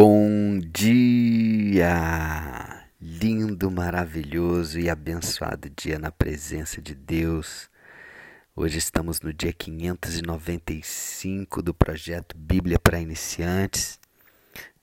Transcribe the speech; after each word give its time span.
Bom 0.00 0.60
dia! 0.60 1.92
Lindo, 3.00 3.68
maravilhoso 3.68 4.78
e 4.78 4.88
abençoado 4.88 5.68
dia 5.70 5.98
na 5.98 6.12
presença 6.12 6.80
de 6.80 6.94
Deus. 6.94 7.68
Hoje 8.54 8.78
estamos 8.78 9.20
no 9.20 9.32
dia 9.32 9.52
595 9.52 11.60
do 11.60 11.74
projeto 11.74 12.38
Bíblia 12.38 12.78
para 12.78 13.00
Iniciantes. 13.00 13.98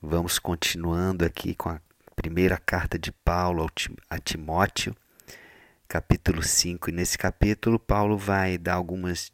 Vamos 0.02 0.38
continuando 0.38 1.24
aqui 1.24 1.56
com 1.56 1.70
a 1.70 1.80
primeira 2.14 2.58
carta 2.58 3.00
de 3.00 3.14
Paulo 3.14 3.66
a 4.10 4.20
Timóteo, 4.20 4.94
capítulo 5.88 6.44
5. 6.44 6.90
E 6.90 6.92
nesse 6.92 7.18
capítulo, 7.18 7.80
Paulo 7.80 8.18
vai 8.18 8.58
dar 8.58 8.74
algumas, 8.74 9.32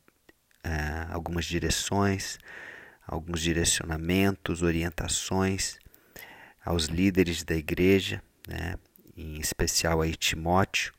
uh, 0.63 1.11
algumas 1.11 1.45
direções 1.45 2.37
alguns 3.11 3.41
direcionamentos, 3.41 4.61
orientações 4.61 5.77
aos 6.63 6.85
líderes 6.85 7.43
da 7.43 7.53
igreja, 7.53 8.23
né, 8.47 8.75
em 9.17 9.37
especial 9.37 10.01
a 10.01 10.09
Timóteo, 10.13 10.93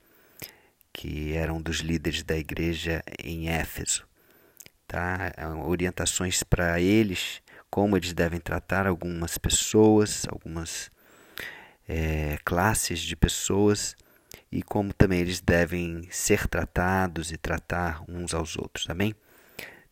que 0.93 1.33
era 1.33 1.53
um 1.53 1.61
dos 1.61 1.79
líderes 1.79 2.23
da 2.23 2.37
igreja 2.37 3.03
em 3.19 3.49
Éfeso. 3.49 4.07
Tá? 4.87 5.33
Orientações 5.65 6.43
para 6.43 6.79
eles, 6.79 7.41
como 7.71 7.97
eles 7.97 8.13
devem 8.13 8.39
tratar 8.39 8.87
algumas 8.87 9.39
pessoas, 9.39 10.27
algumas 10.29 10.91
é, 11.89 12.37
classes 12.45 13.01
de 13.01 13.17
pessoas 13.17 13.97
e 14.51 14.63
como 14.63 14.93
também 14.93 15.21
eles 15.21 15.41
devem 15.41 16.07
ser 16.11 16.47
tratados 16.47 17.33
e 17.33 17.39
tratar 17.39 18.05
uns 18.07 18.35
aos 18.35 18.59
outros. 18.59 18.91
Amém? 18.91 19.15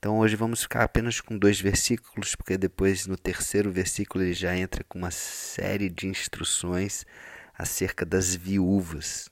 Então 0.01 0.19
hoje 0.19 0.35
vamos 0.35 0.63
ficar 0.63 0.83
apenas 0.83 1.21
com 1.21 1.37
dois 1.37 1.61
versículos, 1.61 2.35
porque 2.35 2.57
depois 2.57 3.07
no 3.07 3.19
terceiro 3.19 3.71
versículo 3.71 4.25
ele 4.25 4.33
já 4.33 4.57
entra 4.57 4.83
com 4.83 4.99
uma 4.99 5.11
série 5.11 5.91
de 5.91 6.07
instruções 6.07 7.05
acerca 7.53 8.07
das 8.07 8.35
viúvas. 8.35 9.29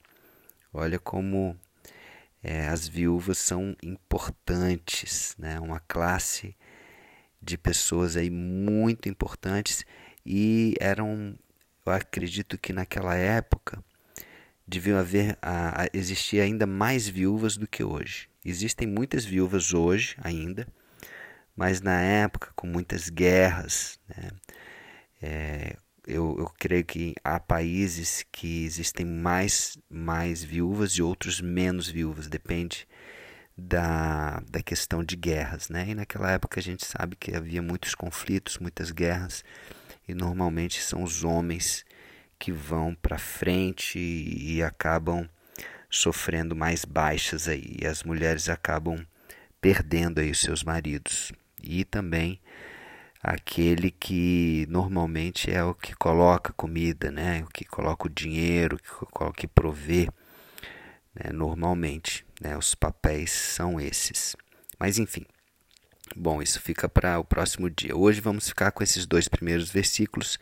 Olha 0.70 0.98
como 0.98 1.58
é, 2.42 2.68
as 2.68 2.86
viúvas 2.86 3.38
são 3.38 3.74
importantes, 3.82 5.34
né? 5.38 5.58
uma 5.58 5.80
classe 5.80 6.54
de 7.40 7.56
pessoas 7.56 8.14
aí 8.14 8.28
muito 8.28 9.08
importantes 9.08 9.86
e 10.24 10.74
eram, 10.78 11.34
eu 11.86 11.92
acredito 11.92 12.58
que 12.58 12.74
naquela 12.74 13.14
época 13.14 13.82
deviam 14.66 14.98
haver, 14.98 15.38
a, 15.40 15.84
a, 15.84 15.88
existir 15.94 16.42
ainda 16.42 16.66
mais 16.66 17.08
viúvas 17.08 17.56
do 17.56 17.66
que 17.66 17.82
hoje. 17.82 18.28
Existem 18.48 18.86
muitas 18.88 19.24
viúvas 19.24 19.74
hoje 19.74 20.16
ainda, 20.22 20.66
mas 21.54 21.80
na 21.80 22.00
época, 22.00 22.50
com 22.54 22.66
muitas 22.66 23.08
guerras, 23.08 23.98
né, 24.08 24.30
é, 25.20 25.76
eu, 26.06 26.36
eu, 26.38 26.50
creio 26.58 26.84
que 26.84 27.14
há 27.22 27.38
países 27.38 28.24
que 28.32 28.64
existem 28.64 29.04
mais, 29.04 29.76
mais 29.90 30.42
viúvas 30.42 30.92
e 30.92 31.02
outros 31.02 31.40
menos 31.40 31.88
viúvas, 31.88 32.28
depende 32.28 32.88
da, 33.56 34.40
da 34.48 34.62
questão 34.62 35.04
de 35.04 35.16
guerras. 35.16 35.68
Né? 35.68 35.90
E 35.90 35.94
naquela 35.94 36.30
época 36.30 36.60
a 36.60 36.62
gente 36.62 36.86
sabe 36.86 37.16
que 37.16 37.36
havia 37.36 37.60
muitos 37.60 37.94
conflitos, 37.94 38.56
muitas 38.58 38.90
guerras, 38.90 39.44
e 40.08 40.14
normalmente 40.14 40.80
são 40.80 41.02
os 41.02 41.24
homens 41.24 41.84
que 42.38 42.52
vão 42.52 42.94
para 42.94 43.18
frente 43.18 43.98
e, 43.98 44.56
e 44.56 44.62
acabam 44.62 45.28
sofrendo 45.88 46.54
mais 46.54 46.84
baixas 46.84 47.48
aí. 47.48 47.76
E 47.80 47.86
as 47.86 48.02
mulheres 48.02 48.48
acabam 48.48 49.04
perdendo 49.60 50.20
aí 50.20 50.30
os 50.30 50.40
seus 50.40 50.62
maridos. 50.62 51.32
E 51.62 51.84
também 51.84 52.40
aquele 53.22 53.90
que 53.90 54.66
normalmente 54.68 55.50
é 55.50 55.62
o 55.62 55.74
que 55.74 55.94
coloca 55.94 56.52
comida, 56.52 57.10
né? 57.10 57.42
O 57.42 57.46
que 57.48 57.64
coloca 57.64 58.06
o 58.06 58.10
dinheiro, 58.10 58.78
o 59.12 59.32
que 59.32 59.46
provê, 59.46 60.08
né? 61.14 61.32
normalmente, 61.32 62.24
né? 62.40 62.56
Os 62.56 62.74
papéis 62.74 63.30
são 63.30 63.80
esses. 63.80 64.36
Mas 64.78 64.98
enfim, 64.98 65.26
bom, 66.16 66.40
isso 66.40 66.60
fica 66.60 66.88
para 66.88 67.18
o 67.18 67.24
próximo 67.24 67.68
dia. 67.68 67.96
Hoje 67.96 68.20
vamos 68.20 68.48
ficar 68.48 68.70
com 68.70 68.82
esses 68.82 69.06
dois 69.06 69.26
primeiros 69.26 69.70
versículos 69.70 70.38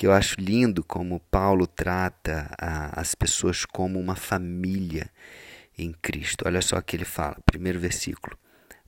que 0.00 0.06
eu 0.06 0.14
acho 0.14 0.40
lindo 0.40 0.82
como 0.82 1.20
Paulo 1.30 1.66
trata 1.66 2.50
a, 2.58 2.98
as 2.98 3.14
pessoas 3.14 3.66
como 3.66 4.00
uma 4.00 4.16
família 4.16 5.10
em 5.76 5.92
Cristo. 5.92 6.46
Olha 6.46 6.62
só 6.62 6.78
o 6.78 6.82
que 6.82 6.96
ele 6.96 7.04
fala, 7.04 7.36
primeiro 7.44 7.78
versículo 7.78 8.34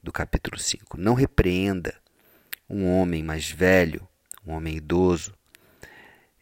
do 0.02 0.10
capítulo 0.10 0.58
5. 0.58 0.96
Não 0.96 1.12
repreenda 1.12 1.94
um 2.66 2.86
homem 2.86 3.22
mais 3.22 3.50
velho, 3.50 4.08
um 4.46 4.54
homem 4.54 4.78
idoso, 4.78 5.34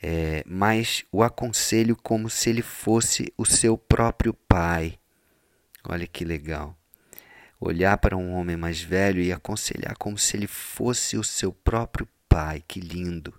é, 0.00 0.44
mas 0.46 1.04
o 1.10 1.24
aconselho 1.24 1.96
como 1.96 2.30
se 2.30 2.48
ele 2.48 2.62
fosse 2.62 3.34
o 3.36 3.44
seu 3.44 3.76
próprio 3.76 4.32
pai. 4.32 5.00
Olha 5.82 6.06
que 6.06 6.24
legal. 6.24 6.78
Olhar 7.58 7.98
para 7.98 8.16
um 8.16 8.34
homem 8.34 8.56
mais 8.56 8.80
velho 8.80 9.20
e 9.20 9.32
aconselhar 9.32 9.96
como 9.96 10.16
se 10.16 10.36
ele 10.36 10.46
fosse 10.46 11.16
o 11.16 11.24
seu 11.24 11.52
próprio 11.52 12.06
pai. 12.28 12.62
Que 12.68 12.78
lindo 12.78 13.34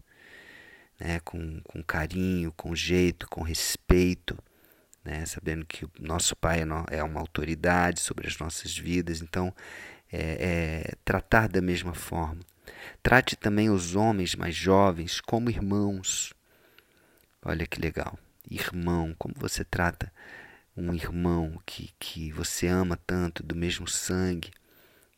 né, 1.01 1.19
com, 1.21 1.59
com 1.61 1.81
carinho, 1.81 2.51
com 2.51 2.75
jeito, 2.75 3.27
com 3.27 3.41
respeito, 3.41 4.37
né, 5.03 5.25
sabendo 5.25 5.65
que 5.65 5.83
o 5.83 5.91
nosso 5.99 6.35
Pai 6.35 6.61
é, 6.61 6.97
é 6.97 7.03
uma 7.03 7.19
autoridade 7.19 7.99
sobre 7.99 8.27
as 8.27 8.37
nossas 8.37 8.77
vidas, 8.77 9.21
então 9.21 9.53
é, 10.11 10.83
é 10.89 10.95
tratar 11.03 11.49
da 11.49 11.59
mesma 11.59 11.95
forma. 11.95 12.41
Trate 13.01 13.35
também 13.35 13.69
os 13.69 13.95
homens 13.95 14.35
mais 14.35 14.55
jovens 14.55 15.19
como 15.19 15.49
irmãos. 15.49 16.33
Olha 17.43 17.65
que 17.65 17.81
legal. 17.81 18.17
Irmão, 18.49 19.15
como 19.17 19.33
você 19.37 19.63
trata 19.63 20.11
um 20.77 20.93
irmão 20.93 21.59
que, 21.65 21.91
que 21.99 22.31
você 22.31 22.67
ama 22.67 22.95
tanto, 22.95 23.41
do 23.43 23.55
mesmo 23.55 23.87
sangue. 23.87 24.51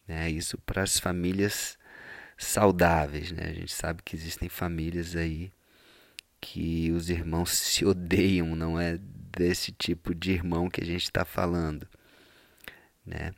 Né? 0.08 0.30
Isso 0.32 0.58
para 0.60 0.82
as 0.82 0.98
famílias 0.98 1.78
saudáveis. 2.38 3.32
Né? 3.32 3.44
A 3.50 3.54
gente 3.54 3.74
sabe 3.74 4.02
que 4.02 4.16
existem 4.16 4.48
famílias 4.48 5.16
aí 5.16 5.52
que 6.44 6.92
os 6.92 7.10
irmãos 7.10 7.52
se 7.56 7.86
odeiam, 7.86 8.56
não 8.56 8.80
é 8.80 9.00
desse 9.36 9.72
tipo 9.72 10.14
de 10.14 10.32
irmão 10.32 10.70
que 10.70 10.82
a 10.82 10.86
gente 10.86 11.04
está 11.04 11.24
falando, 11.24 11.88
né? 13.06 13.32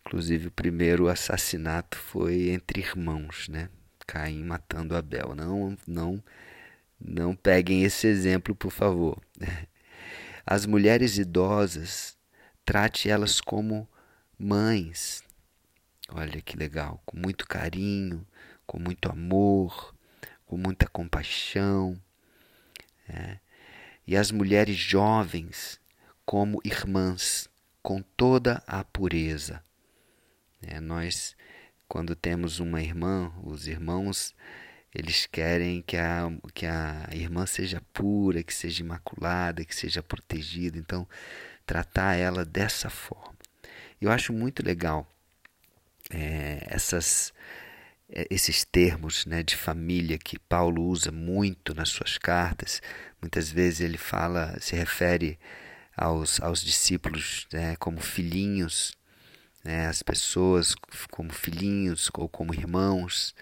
Inclusive 0.00 0.48
o 0.48 0.52
primeiro 0.52 1.08
assassinato 1.08 1.96
foi 1.96 2.50
entre 2.50 2.80
irmãos, 2.80 3.48
né? 3.48 3.68
Caim 4.06 4.44
matando 4.44 4.96
Abel. 4.96 5.34
Não, 5.34 5.76
não, 5.86 6.22
não 7.00 7.34
peguem 7.34 7.84
esse 7.84 8.06
exemplo, 8.06 8.54
por 8.54 8.70
favor. 8.70 9.20
As 10.46 10.66
mulheres 10.66 11.18
idosas, 11.18 12.16
trate 12.64 13.08
elas 13.08 13.40
como 13.40 13.88
mães. 14.38 15.22
Olha 16.08 16.40
que 16.40 16.56
legal, 16.56 17.00
com 17.04 17.16
muito 17.16 17.46
carinho, 17.46 18.26
com 18.66 18.78
muito 18.78 19.08
amor, 19.10 19.94
com 20.46 20.56
muita 20.56 20.88
compaixão. 20.88 22.00
É. 23.12 23.38
E 24.06 24.16
as 24.16 24.30
mulheres 24.30 24.76
jovens 24.76 25.80
como 26.24 26.60
irmãs, 26.64 27.48
com 27.82 28.02
toda 28.02 28.62
a 28.66 28.84
pureza. 28.84 29.64
É, 30.62 30.78
nós, 30.78 31.36
quando 31.88 32.14
temos 32.14 32.60
uma 32.60 32.80
irmã, 32.80 33.32
os 33.42 33.66
irmãos, 33.66 34.34
eles 34.94 35.26
querem 35.26 35.82
que 35.82 35.96
a, 35.96 36.30
que 36.54 36.66
a 36.66 37.08
irmã 37.12 37.46
seja 37.46 37.82
pura, 37.92 38.42
que 38.42 38.54
seja 38.54 38.82
imaculada, 38.82 39.64
que 39.64 39.74
seja 39.74 40.02
protegida. 40.02 40.78
Então, 40.78 41.06
tratar 41.66 42.14
ela 42.14 42.44
dessa 42.44 42.88
forma. 42.90 43.34
Eu 44.00 44.10
acho 44.10 44.32
muito 44.32 44.64
legal 44.64 45.06
é, 46.10 46.64
essas 46.68 47.32
esses 48.28 48.64
termos 48.64 49.24
né, 49.26 49.42
de 49.42 49.56
família 49.56 50.18
que 50.18 50.38
Paulo 50.38 50.82
usa 50.82 51.12
muito 51.12 51.74
nas 51.74 51.90
suas 51.90 52.18
cartas. 52.18 52.82
Muitas 53.20 53.50
vezes 53.50 53.80
ele 53.80 53.98
fala, 53.98 54.58
se 54.60 54.74
refere 54.74 55.38
aos, 55.96 56.40
aos 56.40 56.62
discípulos 56.62 57.46
né, 57.52 57.76
como 57.76 58.00
filhinhos, 58.00 58.92
né, 59.62 59.86
as 59.86 60.02
pessoas 60.02 60.74
como 61.10 61.32
filhinhos 61.32 62.10
ou 62.14 62.28
como 62.28 62.54
irmãos. 62.54 63.34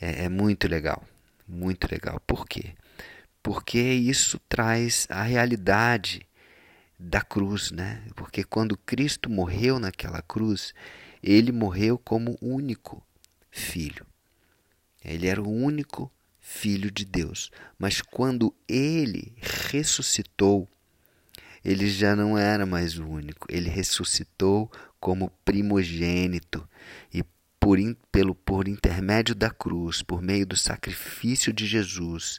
É, 0.00 0.24
é 0.24 0.28
muito 0.28 0.68
legal, 0.68 1.04
muito 1.46 1.88
legal. 1.90 2.20
Por 2.26 2.46
quê? 2.46 2.74
Porque 3.42 3.80
isso 3.80 4.38
traz 4.48 5.06
a 5.10 5.22
realidade 5.22 6.26
da 6.98 7.22
cruz, 7.22 7.70
né? 7.70 8.02
Porque 8.14 8.44
quando 8.44 8.76
Cristo 8.76 9.30
morreu 9.30 9.78
naquela 9.78 10.20
cruz, 10.20 10.74
ele 11.22 11.50
morreu 11.50 11.96
como 11.98 12.36
único 12.42 13.02
filho. 13.50 14.06
Ele 15.04 15.26
era 15.26 15.40
o 15.40 15.48
único 15.48 16.10
filho 16.38 16.90
de 16.90 17.04
Deus. 17.04 17.50
Mas 17.78 18.00
quando 18.00 18.54
ele 18.68 19.34
ressuscitou, 19.40 20.68
ele 21.64 21.88
já 21.88 22.16
não 22.16 22.36
era 22.36 22.66
mais 22.66 22.98
o 22.98 23.06
único. 23.06 23.46
Ele 23.50 23.68
ressuscitou 23.68 24.70
como 24.98 25.32
primogênito. 25.44 26.68
E 27.12 27.22
por, 27.58 27.78
pelo, 28.10 28.34
por 28.34 28.66
intermédio 28.66 29.34
da 29.34 29.50
cruz, 29.50 30.02
por 30.02 30.22
meio 30.22 30.46
do 30.46 30.56
sacrifício 30.56 31.52
de 31.52 31.66
Jesus, 31.66 32.38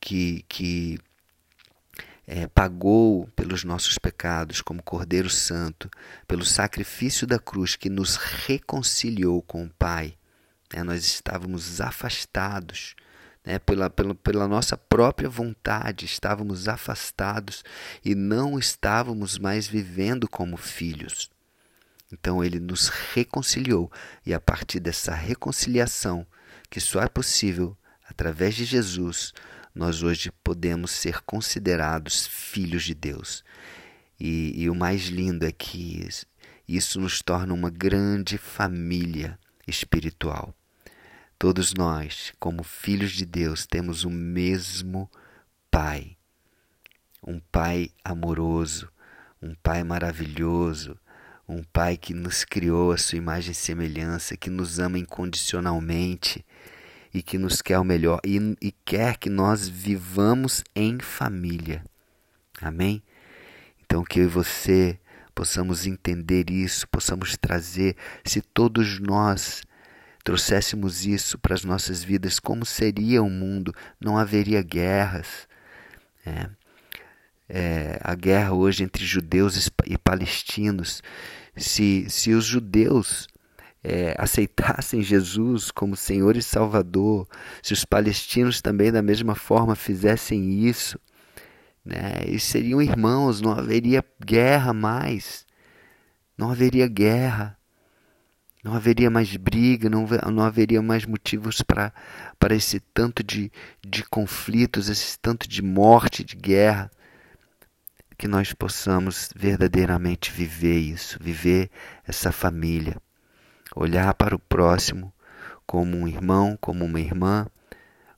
que, 0.00 0.44
que 0.48 0.98
é, 2.26 2.46
pagou 2.46 3.26
pelos 3.36 3.64
nossos 3.64 3.98
pecados 3.98 4.60
como 4.60 4.82
Cordeiro 4.82 5.30
Santo, 5.30 5.90
pelo 6.26 6.44
sacrifício 6.44 7.26
da 7.26 7.38
cruz 7.38 7.76
que 7.76 7.88
nos 7.88 8.16
reconciliou 8.16 9.40
com 9.42 9.64
o 9.64 9.70
Pai. 9.70 10.17
É, 10.72 10.82
nós 10.82 11.04
estávamos 11.04 11.80
afastados 11.80 12.94
né, 13.44 13.58
pela, 13.58 13.88
pela, 13.88 14.14
pela 14.14 14.46
nossa 14.46 14.76
própria 14.76 15.28
vontade, 15.28 16.04
estávamos 16.04 16.68
afastados 16.68 17.64
e 18.04 18.14
não 18.14 18.58
estávamos 18.58 19.38
mais 19.38 19.66
vivendo 19.66 20.28
como 20.28 20.56
filhos. 20.56 21.30
Então 22.12 22.44
ele 22.44 22.60
nos 22.60 22.88
reconciliou 22.88 23.90
e 24.24 24.34
a 24.34 24.40
partir 24.40 24.80
dessa 24.80 25.14
reconciliação, 25.14 26.26
que 26.70 26.80
só 26.80 27.02
é 27.02 27.08
possível 27.08 27.76
através 28.06 28.54
de 28.54 28.64
Jesus, 28.64 29.32
nós 29.74 30.02
hoje 30.02 30.30
podemos 30.42 30.90
ser 30.90 31.22
considerados 31.22 32.26
filhos 32.26 32.84
de 32.84 32.94
Deus. 32.94 33.44
E, 34.20 34.52
e 34.62 34.68
o 34.68 34.74
mais 34.74 35.06
lindo 35.06 35.46
é 35.46 35.52
que 35.52 36.06
isso 36.66 37.00
nos 37.00 37.22
torna 37.22 37.54
uma 37.54 37.70
grande 37.70 38.36
família 38.36 39.38
espiritual. 39.66 40.54
Todos 41.38 41.72
nós, 41.72 42.32
como 42.40 42.64
filhos 42.64 43.12
de 43.12 43.24
Deus, 43.24 43.64
temos 43.64 44.02
o 44.02 44.10
mesmo 44.10 45.08
Pai. 45.70 46.16
Um 47.24 47.38
Pai 47.38 47.90
amoroso, 48.04 48.90
um 49.40 49.54
Pai 49.54 49.84
maravilhoso, 49.84 50.98
um 51.48 51.62
Pai 51.62 51.96
que 51.96 52.12
nos 52.12 52.44
criou 52.44 52.90
a 52.90 52.98
sua 52.98 53.18
imagem 53.18 53.52
e 53.52 53.54
semelhança, 53.54 54.36
que 54.36 54.50
nos 54.50 54.80
ama 54.80 54.98
incondicionalmente 54.98 56.44
e 57.14 57.22
que 57.22 57.38
nos 57.38 57.62
quer 57.62 57.78
o 57.78 57.84
melhor 57.84 58.20
e, 58.24 58.56
e 58.60 58.72
quer 58.84 59.16
que 59.16 59.30
nós 59.30 59.68
vivamos 59.68 60.64
em 60.74 60.98
família. 60.98 61.84
Amém? 62.60 63.00
Então 63.84 64.02
que 64.02 64.18
eu 64.18 64.24
e 64.24 64.28
você 64.28 64.98
possamos 65.36 65.86
entender 65.86 66.50
isso, 66.50 66.88
possamos 66.88 67.36
trazer, 67.36 67.96
se 68.24 68.42
todos 68.42 68.98
nós 68.98 69.62
trouxéssemos 70.28 71.06
isso 71.06 71.38
para 71.38 71.54
as 71.54 71.64
nossas 71.64 72.04
vidas, 72.04 72.38
como 72.38 72.66
seria 72.66 73.22
o 73.22 73.30
mundo? 73.30 73.74
Não 73.98 74.18
haveria 74.18 74.60
guerras. 74.60 75.48
É, 76.26 76.50
é, 77.48 77.98
a 78.04 78.14
guerra 78.14 78.52
hoje 78.52 78.84
entre 78.84 79.06
judeus 79.06 79.70
e 79.86 79.96
palestinos. 79.96 81.02
Se, 81.56 82.04
se 82.10 82.34
os 82.34 82.44
judeus 82.44 83.26
é, 83.82 84.14
aceitassem 84.18 85.00
Jesus 85.00 85.70
como 85.70 85.96
Senhor 85.96 86.36
e 86.36 86.42
Salvador, 86.42 87.26
se 87.62 87.72
os 87.72 87.86
palestinos 87.86 88.60
também 88.60 88.92
da 88.92 89.00
mesma 89.00 89.34
forma 89.34 89.74
fizessem 89.74 90.62
isso, 90.68 91.00
né, 91.82 92.18
eles 92.26 92.42
seriam 92.44 92.82
irmãos, 92.82 93.40
não 93.40 93.52
haveria 93.52 94.04
guerra 94.22 94.74
mais, 94.74 95.46
não 96.36 96.50
haveria 96.50 96.86
guerra. 96.86 97.57
Não 98.68 98.74
haveria 98.74 99.08
mais 99.08 99.34
briga, 99.34 99.88
não, 99.88 100.06
não 100.30 100.42
haveria 100.42 100.82
mais 100.82 101.06
motivos 101.06 101.62
para 101.62 101.90
esse 102.50 102.78
tanto 102.78 103.24
de, 103.24 103.50
de 103.82 104.04
conflitos, 104.04 104.90
esse 104.90 105.18
tanto 105.18 105.48
de 105.48 105.62
morte, 105.62 106.22
de 106.22 106.36
guerra. 106.36 106.90
Que 108.18 108.28
nós 108.28 108.52
possamos 108.52 109.30
verdadeiramente 109.34 110.30
viver 110.30 110.76
isso, 110.80 111.18
viver 111.18 111.70
essa 112.06 112.30
família. 112.30 113.00
Olhar 113.74 114.12
para 114.12 114.36
o 114.36 114.38
próximo 114.38 115.14
como 115.66 115.96
um 115.96 116.06
irmão, 116.06 116.54
como 116.60 116.84
uma 116.84 117.00
irmã, 117.00 117.46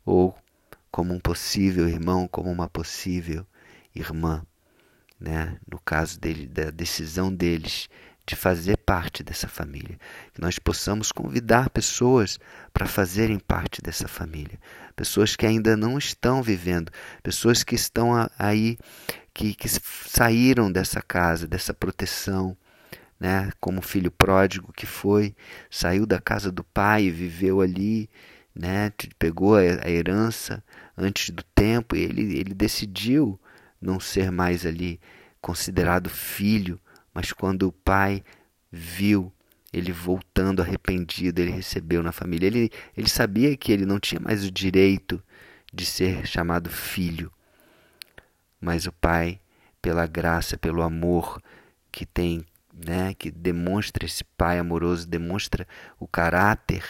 ou 0.05 0.37
como 0.91 1.15
um 1.15 1.21
possível 1.21 1.89
irmão, 1.89 2.27
como 2.27 2.51
uma 2.51 2.69
possível 2.69 3.47
irmã. 3.95 4.45
Né? 5.21 5.59
No 5.71 5.79
caso 5.79 6.19
dele, 6.19 6.49
da 6.49 6.71
decisão 6.71 7.33
deles 7.33 7.89
de 8.31 8.37
fazer 8.37 8.77
parte 8.77 9.25
dessa 9.25 9.49
família. 9.49 9.99
Que 10.33 10.41
nós 10.41 10.57
possamos 10.57 11.11
convidar 11.11 11.69
pessoas 11.69 12.39
para 12.73 12.87
fazerem 12.87 13.41
parte 13.41 13.83
dessa 13.83 14.07
família. 14.07 14.57
Pessoas 14.95 15.35
que 15.35 15.45
ainda 15.45 15.77
não 15.77 15.99
estão 15.99 16.41
vivendo, 16.41 16.93
pessoas 17.25 17.65
que 17.65 17.75
estão 17.75 18.13
aí, 18.39 18.79
que, 19.35 19.53
que 19.53 19.69
saíram 19.69 20.71
dessa 20.71 21.03
casa, 21.03 21.47
dessa 21.47 21.75
proteção. 21.75 22.57
Né, 23.19 23.51
como 23.61 23.83
filho 23.83 24.11
pródigo 24.11 24.73
que 24.73 24.87
foi, 24.87 25.37
saiu 25.71 26.07
da 26.07 26.19
casa 26.19 26.51
do 26.51 26.65
pai 26.65 27.11
viveu 27.11 27.61
ali, 27.61 28.09
né, 28.55 28.91
pegou 29.19 29.57
a 29.57 29.91
herança 29.91 30.65
antes 30.97 31.29
do 31.29 31.43
tempo 31.55 31.95
e 31.95 32.01
ele, 32.01 32.39
ele 32.39 32.55
decidiu 32.55 33.39
não 33.79 34.01
ser 34.01 34.33
mais 34.33 34.65
ali 34.65 34.99
considerado 35.39 36.09
filho, 36.09 36.81
mas 37.13 37.33
quando 37.33 37.69
o 37.69 37.73
pai 37.73 38.23
viu 38.71 39.33
ele 39.73 39.93
voltando 39.93 40.63
arrependido, 40.63 41.41
ele 41.41 41.53
recebeu 41.53 42.03
na 42.03 42.13
família. 42.13 42.47
Ele, 42.47 42.71
ele 42.97 43.09
sabia 43.09 43.57
que 43.57 43.71
ele 43.71 43.87
não 43.87 44.01
tinha 44.01 44.21
mais 44.21 44.45
o 44.45 44.51
direito 44.51 45.23
de 45.73 45.87
ser 45.87 46.27
chamado 46.27 46.69
filho. 46.69 47.33
Mas 48.61 48.87
o 48.87 48.93
pai, 48.93 49.41
pela 49.81 50.07
graça, 50.07 50.59
pelo 50.59 50.83
amor 50.83 51.41
que 51.93 52.05
tem, 52.05 52.45
né, 52.73 53.15
que 53.15 53.31
demonstra 53.31 54.05
esse 54.05 54.25
pai 54.25 54.59
amoroso, 54.59 55.07
demonstra 55.07 55.67
o 55.99 56.07
caráter 56.07 56.85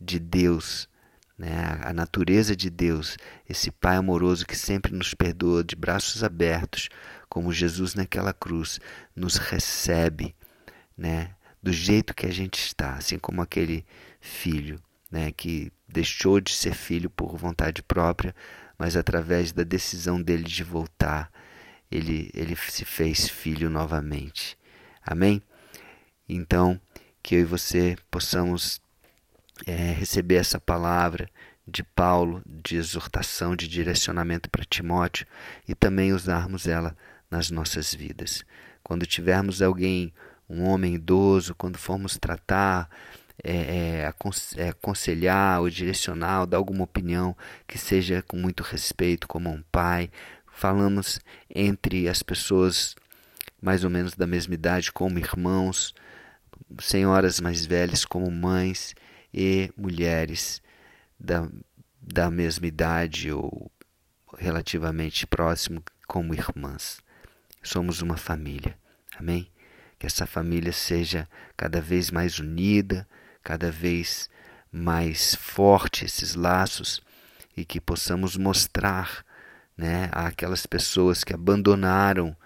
de 0.00 0.18
Deus, 0.18 0.88
né, 1.38 1.78
a 1.82 1.92
natureza 1.92 2.56
de 2.56 2.70
Deus, 2.70 3.16
esse 3.48 3.70
pai 3.70 3.96
amoroso 3.96 4.46
que 4.46 4.56
sempre 4.56 4.94
nos 4.94 5.12
perdoa 5.12 5.62
de 5.62 5.76
braços 5.76 6.24
abertos, 6.24 6.88
como 7.28 7.52
Jesus 7.52 7.94
naquela 7.94 8.32
cruz, 8.32 8.80
nos 9.14 9.36
recebe, 9.36 10.34
né? 10.96 11.30
Do 11.62 11.72
jeito 11.72 12.14
que 12.14 12.26
a 12.26 12.32
gente 12.32 12.58
está, 12.58 12.94
assim 12.94 13.18
como 13.18 13.42
aquele 13.42 13.84
filho, 14.20 14.80
né, 15.10 15.32
que 15.32 15.72
deixou 15.88 16.40
de 16.40 16.52
ser 16.52 16.74
filho 16.74 17.10
por 17.10 17.36
vontade 17.36 17.82
própria, 17.82 18.34
mas 18.78 18.96
através 18.96 19.52
da 19.52 19.62
decisão 19.62 20.20
dele 20.22 20.44
de 20.44 20.62
voltar, 20.62 21.30
ele, 21.90 22.30
ele 22.34 22.56
se 22.56 22.84
fez 22.84 23.28
filho 23.28 23.68
novamente. 23.68 24.56
Amém? 25.02 25.42
Então, 26.28 26.80
que 27.22 27.34
eu 27.34 27.40
e 27.40 27.44
você 27.44 27.96
possamos 28.10 28.80
é, 29.64 29.92
receber 29.92 30.36
essa 30.36 30.60
palavra 30.60 31.30
de 31.66 31.82
Paulo, 31.82 32.42
de 32.46 32.76
exortação, 32.76 33.56
de 33.56 33.66
direcionamento 33.66 34.50
para 34.50 34.64
Timóteo 34.64 35.26
e 35.66 35.74
também 35.74 36.12
usarmos 36.12 36.66
ela 36.66 36.96
nas 37.30 37.50
nossas 37.50 37.94
vidas. 37.94 38.44
Quando 38.82 39.06
tivermos 39.06 39.62
alguém, 39.62 40.12
um 40.48 40.62
homem 40.62 40.94
idoso, 40.94 41.54
quando 41.54 41.76
formos 41.76 42.16
tratar, 42.18 42.88
é, 43.42 44.04
é, 44.06 44.12
é, 44.56 44.68
aconselhar 44.68 45.60
ou 45.60 45.68
direcionar, 45.68 46.40
ou 46.40 46.46
dar 46.46 46.56
alguma 46.56 46.84
opinião 46.84 47.36
que 47.66 47.78
seja 47.78 48.22
com 48.22 48.36
muito 48.36 48.62
respeito, 48.62 49.26
como 49.26 49.50
um 49.50 49.62
pai, 49.72 50.10
falamos 50.52 51.18
entre 51.52 52.08
as 52.08 52.22
pessoas 52.22 52.94
mais 53.60 53.82
ou 53.82 53.90
menos 53.90 54.14
da 54.14 54.26
mesma 54.26 54.54
idade, 54.54 54.92
como 54.92 55.18
irmãos, 55.18 55.94
senhoras 56.78 57.40
mais 57.40 57.66
velhas 57.66 58.04
como 58.04 58.30
mães 58.30 58.94
e 59.32 59.70
mulheres 59.76 60.62
da, 61.18 61.48
da 62.00 62.30
mesma 62.30 62.66
idade 62.66 63.32
ou 63.32 63.70
relativamente 64.38 65.26
próximo 65.26 65.82
como 66.06 66.34
irmãs 66.34 67.04
somos 67.66 68.00
uma 68.00 68.16
família. 68.16 68.78
Amém? 69.18 69.50
Que 69.98 70.06
essa 70.06 70.26
família 70.26 70.72
seja 70.72 71.28
cada 71.56 71.80
vez 71.80 72.10
mais 72.10 72.38
unida, 72.38 73.06
cada 73.42 73.70
vez 73.70 74.30
mais 74.70 75.34
forte 75.34 76.04
esses 76.04 76.34
laços 76.34 77.02
e 77.56 77.64
que 77.64 77.80
possamos 77.80 78.36
mostrar 78.36 79.24
né, 79.76 80.08
àquelas 80.12 80.66
pessoas 80.66 81.24
que 81.24 81.34
abandonaram 81.34 82.36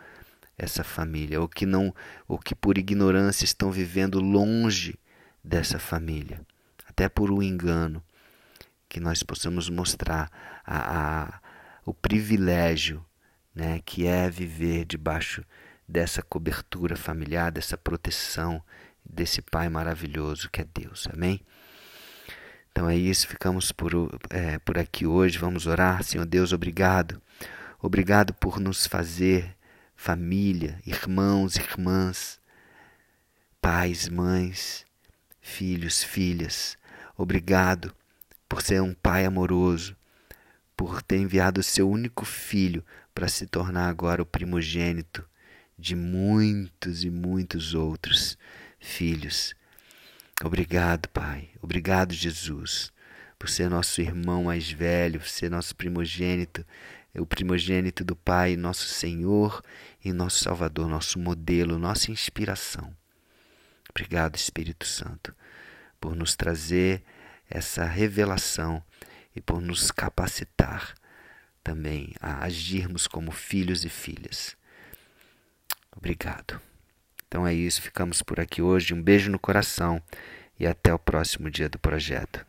essa 0.56 0.84
família 0.84 1.40
ou 1.40 1.48
que 1.48 1.64
não 1.64 1.94
ou 2.28 2.38
que 2.38 2.54
por 2.54 2.76
ignorância 2.78 3.44
estão 3.44 3.70
vivendo 3.70 4.20
longe 4.20 4.98
dessa 5.42 5.78
família, 5.78 6.40
até 7.00 7.08
por 7.08 7.30
um 7.30 7.42
engano, 7.42 8.04
que 8.86 9.00
nós 9.00 9.22
possamos 9.22 9.70
mostrar 9.70 10.30
a, 10.66 11.22
a, 11.22 11.40
o 11.82 11.94
privilégio 11.94 13.02
né, 13.54 13.80
que 13.86 14.06
é 14.06 14.28
viver 14.28 14.84
debaixo 14.84 15.42
dessa 15.88 16.22
cobertura 16.22 16.96
familiar, 16.96 17.50
dessa 17.50 17.78
proteção 17.78 18.62
desse 19.02 19.40
Pai 19.40 19.70
maravilhoso 19.70 20.50
que 20.50 20.60
é 20.60 20.66
Deus. 20.74 21.08
Amém? 21.10 21.40
Então 22.70 22.86
é 22.86 22.94
isso, 22.94 23.26
ficamos 23.26 23.72
por, 23.72 23.92
é, 24.28 24.58
por 24.58 24.76
aqui 24.76 25.06
hoje. 25.06 25.38
Vamos 25.38 25.66
orar. 25.66 26.02
Senhor 26.04 26.26
Deus, 26.26 26.52
obrigado. 26.52 27.20
Obrigado 27.80 28.34
por 28.34 28.60
nos 28.60 28.86
fazer 28.86 29.56
família, 29.96 30.78
irmãos, 30.86 31.56
irmãs, 31.56 32.38
pais, 33.58 34.06
mães. 34.06 34.84
filhos, 35.40 36.04
filhas. 36.04 36.78
Obrigado 37.20 37.94
por 38.48 38.62
ser 38.62 38.80
um 38.80 38.94
pai 38.94 39.26
amoroso, 39.26 39.94
por 40.74 41.02
ter 41.02 41.18
enviado 41.18 41.60
o 41.60 41.62
seu 41.62 41.86
único 41.86 42.24
filho 42.24 42.82
para 43.14 43.28
se 43.28 43.46
tornar 43.46 43.90
agora 43.90 44.22
o 44.22 44.26
primogênito 44.26 45.22
de 45.78 45.94
muitos 45.94 47.04
e 47.04 47.10
muitos 47.10 47.74
outros 47.74 48.38
filhos. 48.78 49.54
Obrigado, 50.42 51.10
Pai. 51.10 51.50
Obrigado, 51.60 52.14
Jesus, 52.14 52.90
por 53.38 53.50
ser 53.50 53.68
nosso 53.68 54.00
irmão 54.00 54.44
mais 54.44 54.72
velho, 54.72 55.20
por 55.20 55.28
ser 55.28 55.50
nosso 55.50 55.76
primogênito, 55.76 56.64
o 57.14 57.26
primogênito 57.26 58.02
do 58.02 58.16
Pai, 58.16 58.56
nosso 58.56 58.86
Senhor 58.86 59.62
e 60.02 60.10
nosso 60.10 60.42
Salvador, 60.42 60.88
nosso 60.88 61.18
modelo, 61.18 61.78
nossa 61.78 62.10
inspiração. 62.10 62.96
Obrigado, 63.90 64.36
Espírito 64.36 64.86
Santo, 64.86 65.34
por 66.00 66.16
nos 66.16 66.34
trazer 66.34 67.02
essa 67.48 67.84
revelação 67.84 68.82
e 69.34 69.40
por 69.40 69.60
nos 69.60 69.90
capacitar 69.90 70.94
também 71.62 72.14
a 72.20 72.44
agirmos 72.44 73.06
como 73.06 73.30
filhos 73.30 73.84
e 73.84 73.88
filhas. 73.88 74.56
Obrigado. 75.96 76.60
Então 77.26 77.46
é 77.46 77.54
isso, 77.54 77.82
ficamos 77.82 78.22
por 78.22 78.40
aqui 78.40 78.62
hoje. 78.62 78.94
Um 78.94 79.02
beijo 79.02 79.30
no 79.30 79.38
coração 79.38 80.02
e 80.58 80.66
até 80.66 80.92
o 80.92 80.98
próximo 80.98 81.50
dia 81.50 81.68
do 81.68 81.78
projeto. 81.78 82.44